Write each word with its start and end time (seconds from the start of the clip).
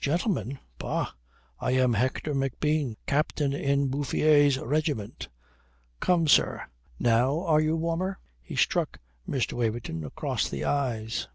"Gentleman? 0.00 0.58
Bah, 0.78 1.12
I 1.60 1.70
am 1.70 1.92
Hector 1.94 2.34
McBean, 2.34 2.96
Captain 3.06 3.52
in 3.52 3.90
Bouffiers' 3.90 4.58
regiment. 4.58 5.28
Come, 6.00 6.26
sir, 6.26 6.66
now 6.98 7.42
are 7.44 7.60
you 7.60 7.76
warmer?" 7.76 8.18
He 8.42 8.56
struck 8.56 8.98
Mr. 9.28 9.52
Waverton 9.52 10.02
across 10.02 10.48
the 10.50 10.64
eyes. 10.64 11.28